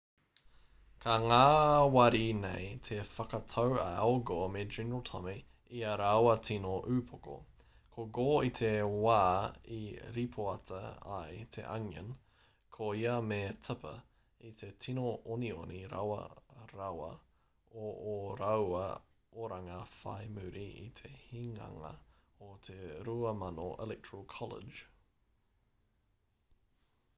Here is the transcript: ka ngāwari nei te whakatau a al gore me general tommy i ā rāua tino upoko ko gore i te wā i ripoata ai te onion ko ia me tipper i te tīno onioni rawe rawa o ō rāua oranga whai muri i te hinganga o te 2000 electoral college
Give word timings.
ka 1.03 1.15
ngāwari 1.23 2.21
nei 2.37 2.69
te 2.85 2.95
whakatau 3.09 3.75
a 3.81 3.89
al 4.05 4.15
gore 4.29 4.47
me 4.53 4.63
general 4.77 5.03
tommy 5.09 5.33
i 5.79 5.83
ā 5.89 5.91
rāua 6.01 6.31
tino 6.47 6.71
upoko 6.93 7.35
ko 7.97 8.05
gore 8.19 8.47
i 8.47 8.53
te 8.61 8.71
wā 9.03 9.17
i 9.75 9.79
ripoata 10.15 10.79
ai 11.17 11.37
te 11.57 11.65
onion 11.75 12.09
ko 12.77 12.87
ia 13.03 13.13
me 13.27 13.39
tipper 13.67 13.93
i 14.51 14.53
te 14.63 14.71
tīno 14.85 15.05
onioni 15.37 15.83
rawe 15.93 16.19
rawa 16.73 17.11
o 17.89 17.93
ō 18.15 18.19
rāua 18.43 18.87
oranga 19.45 19.79
whai 19.91 20.23
muri 20.39 20.67
i 20.87 20.87
te 21.03 21.13
hinganga 21.27 21.93
o 22.49 22.55
te 22.69 22.81
2000 23.11 23.69
electoral 23.87 24.27
college 24.39 24.83